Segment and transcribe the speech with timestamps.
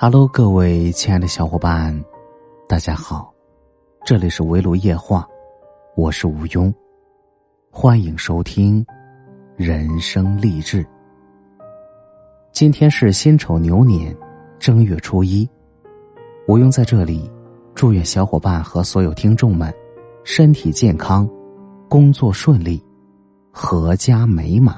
[0.00, 1.92] Hello，各位亲爱的小伙伴，
[2.68, 3.34] 大家好，
[4.04, 5.28] 这里是围炉夜话，
[5.96, 6.72] 我是吴庸，
[7.68, 8.86] 欢迎收听
[9.56, 10.86] 人生励志。
[12.52, 14.16] 今天是辛丑牛年
[14.60, 15.50] 正月初一，
[16.46, 17.28] 吴庸在这里
[17.74, 19.74] 祝愿小伙伴和所有听众们
[20.22, 21.28] 身体健康，
[21.88, 22.80] 工作顺利，
[23.52, 24.76] 阖家美满。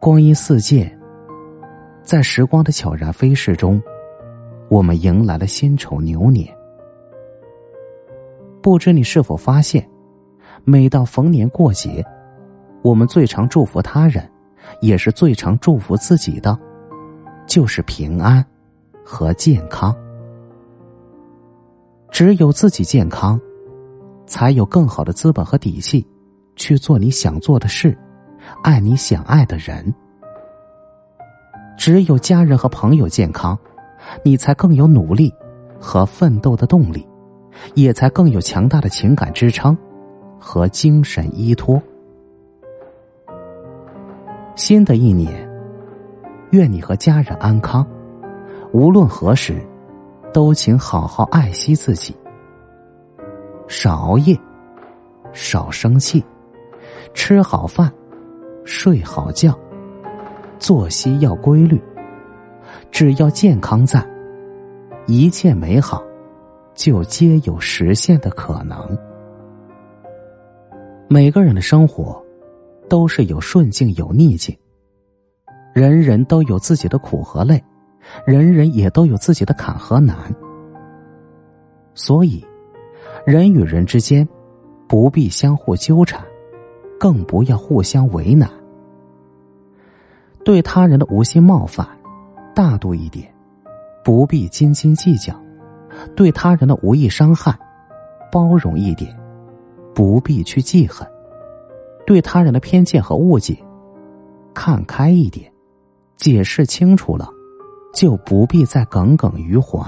[0.00, 0.97] 光阴似箭。
[2.08, 3.78] 在时光的悄然飞逝中，
[4.70, 6.48] 我们迎来了辛丑牛年。
[8.62, 9.86] 不知你是否发现，
[10.64, 12.02] 每到逢年过节，
[12.80, 14.26] 我们最常祝福他人，
[14.80, 16.58] 也是最常祝福自己的，
[17.46, 18.42] 就是平安
[19.04, 19.94] 和健康。
[22.10, 23.38] 只有自己健康，
[24.24, 26.06] 才有更好的资本和底气，
[26.56, 27.94] 去做你想做的事，
[28.62, 29.94] 爱你想爱的人。
[31.78, 33.56] 只有家人和朋友健康，
[34.24, 35.32] 你才更有努力
[35.78, 37.06] 和奋斗的动力，
[37.74, 39.78] 也才更有强大的情感支撑
[40.40, 41.80] 和精神依托。
[44.56, 45.48] 新的一年，
[46.50, 47.86] 愿你和家人安康，
[48.72, 49.64] 无论何时，
[50.32, 52.12] 都请好好爱惜自己，
[53.68, 54.36] 少熬夜，
[55.32, 56.24] 少生气，
[57.14, 57.90] 吃好饭，
[58.64, 59.56] 睡好觉。
[60.58, 61.80] 作息要规律，
[62.90, 64.04] 只要健康在，
[65.06, 66.02] 一切美好
[66.74, 68.76] 就皆有实现的可能。
[71.08, 72.20] 每个人的生活
[72.88, 74.56] 都是有顺境有逆境，
[75.72, 77.62] 人人都有自己的苦和累，
[78.26, 80.16] 人人也都有自己的坎和难。
[81.94, 82.44] 所以，
[83.24, 84.28] 人与人之间
[84.88, 86.22] 不必相互纠缠，
[86.98, 88.50] 更不要互相为难。
[90.48, 91.86] 对他人的无心冒犯，
[92.54, 93.30] 大度一点，
[94.02, 95.34] 不必斤斤计较；
[96.16, 97.54] 对他人的无意伤害，
[98.32, 99.14] 包容一点，
[99.94, 101.06] 不必去记恨；
[102.06, 103.58] 对他人的偏见和误解，
[104.54, 105.52] 看开一点，
[106.16, 107.28] 解释清楚了，
[107.92, 109.78] 就不必再耿耿于怀。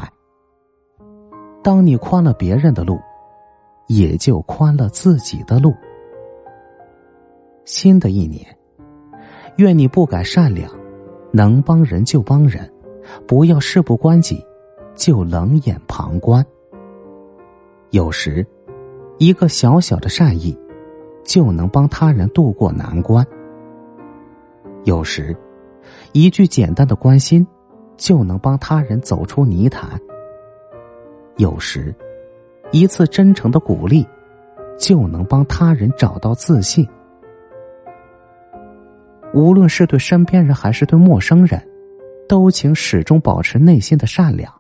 [1.63, 3.01] 当你宽了别人的路，
[3.87, 5.73] 也就宽了自己的路。
[7.65, 8.60] 新的一年。
[9.57, 10.71] 愿你不改善良，
[11.33, 12.71] 能帮人就帮人，
[13.27, 14.45] 不要事不关己
[14.95, 16.45] 就冷眼旁观。
[17.91, 18.47] 有时，
[19.19, 20.57] 一个小小的善意，
[21.25, 23.25] 就能帮他人渡过难关；
[24.85, 25.37] 有时，
[26.13, 27.47] 一句简单的关心，
[27.97, 29.99] 就能帮他人走出泥潭；
[31.37, 31.95] 有时，
[32.71, 34.07] 一次真诚的鼓励，
[34.79, 36.89] 就能帮他人找到自信。
[39.33, 41.63] 无论是对身边人还是对陌生人，
[42.29, 44.53] 都请始终保持内心的善良。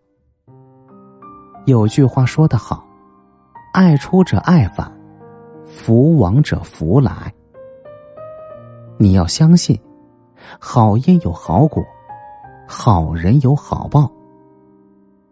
[1.66, 2.86] 有句话说得好
[3.74, 4.90] ：“爱出者爱返，
[5.66, 7.32] 福往者福来。”
[8.96, 9.78] 你要相信，
[10.58, 11.84] 好因有好果，
[12.68, 14.10] 好人有好报。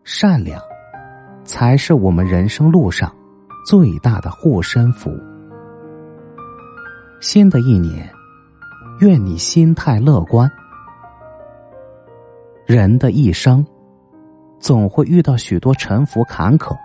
[0.02, 0.60] 善良，
[1.44, 3.14] 才是我们人生路上
[3.64, 5.10] 最大的护身符。
[7.20, 8.17] 新的一年。
[9.00, 10.50] 愿你心态乐观。
[12.66, 13.64] 人的一生，
[14.58, 16.76] 总会遇到许多沉浮坎坷，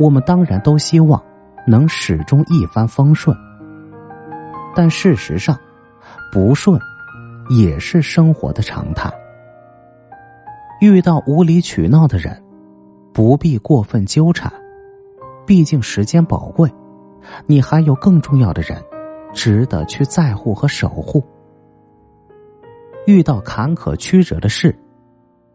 [0.00, 1.22] 我们当然都希望
[1.64, 3.36] 能始终一帆风顺。
[4.74, 5.56] 但事实上，
[6.32, 6.78] 不顺
[7.48, 9.08] 也是生活的常态。
[10.80, 12.42] 遇到无理取闹的人，
[13.12, 14.52] 不必过分纠缠，
[15.46, 16.68] 毕竟时间宝贵，
[17.46, 18.76] 你还有更重要的人。
[19.32, 21.22] 值得去在乎和守护。
[23.06, 24.74] 遇到坎坷曲折的事，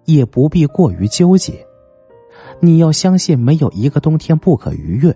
[0.05, 1.53] 也不必过于纠结。
[2.59, 5.15] 你要相信，没有一个冬天不可逾越，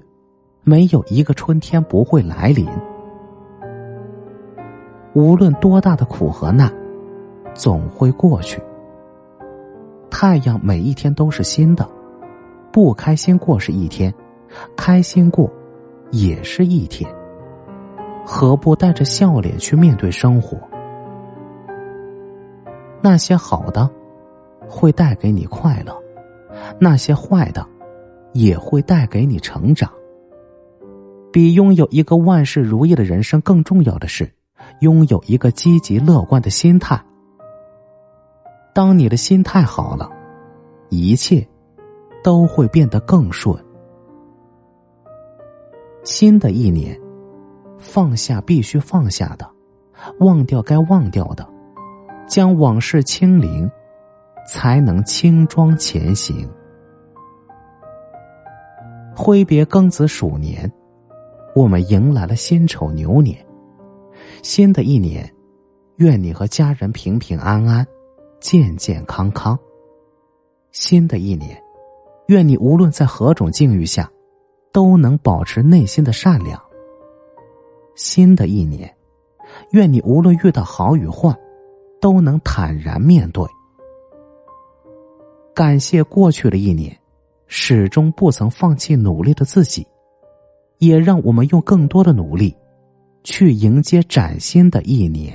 [0.64, 2.68] 没有一个春天不会来临。
[5.14, 6.72] 无论多大的苦和难，
[7.56, 8.62] 总会过去。
[10.12, 11.90] 太阳每一天都是新的，
[12.72, 14.14] 不开心过是一天，
[14.76, 15.52] 开心过
[16.12, 17.10] 也是一天。
[18.30, 20.58] 何不带着笑脸去面对生活？
[23.02, 23.90] 那些好的，
[24.68, 25.94] 会带给你快乐；
[26.78, 27.66] 那些坏的，
[28.34, 29.90] 也会带给你成长。
[31.32, 34.30] 比拥有一个万事如意的人生更重要的是，
[34.82, 37.02] 拥有一个积极乐观的心态。
[38.74, 40.12] 当你的心态好了，
[40.90, 41.48] 一切
[42.22, 43.58] 都会变得更顺。
[46.04, 47.07] 新的一年。
[47.78, 49.50] 放下必须放下的，
[50.20, 51.48] 忘掉该忘掉的，
[52.28, 53.70] 将往事清零，
[54.48, 56.48] 才能轻装前行。
[59.16, 60.72] 挥别庚子鼠年，
[61.56, 63.38] 我们迎来了辛丑牛年。
[64.44, 65.28] 新的一年，
[65.98, 67.86] 愿你和家人平平安安、
[68.40, 69.58] 健健康康。
[70.72, 71.60] 新的一年，
[72.28, 74.10] 愿你无论在何种境遇下，
[74.72, 76.62] 都能保持内心的善良。
[77.98, 78.90] 新的一年，
[79.72, 81.36] 愿你无论遇到好与坏，
[82.00, 83.44] 都能坦然面对。
[85.54, 86.96] 感谢过去的一年，
[87.48, 89.86] 始终不曾放弃努力的自己，
[90.78, 92.56] 也让我们用更多的努力，
[93.24, 95.34] 去迎接崭新的一年。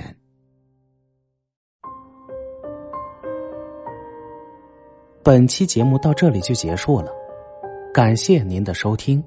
[5.24, 7.12] 本期节目到这里就结束了，
[7.92, 9.22] 感谢您的收听。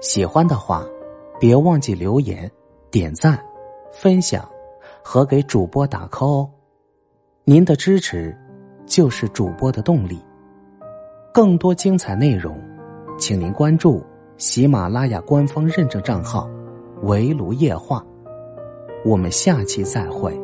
[0.00, 0.86] 喜欢的话，
[1.38, 2.50] 别忘记留言、
[2.90, 3.38] 点赞、
[3.92, 4.48] 分享
[5.02, 6.50] 和给主播打 call 哦。
[7.44, 8.36] 您的支持
[8.86, 10.18] 就是主播的动力。
[11.32, 12.56] 更多精彩内容，
[13.18, 14.02] 请您关注
[14.36, 16.48] 喜马拉雅官方认证账号
[17.02, 18.04] “围炉夜话”。
[19.04, 20.43] 我们下期再会。